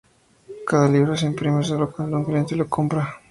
[0.65, 3.19] Cada libro se imprime solo cuando un cliente lo compra.